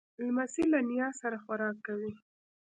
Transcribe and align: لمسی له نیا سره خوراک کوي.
لمسی 0.27 0.63
له 0.73 0.79
نیا 0.89 1.07
سره 1.21 1.37
خوراک 1.43 1.75
کوي. 1.87 2.11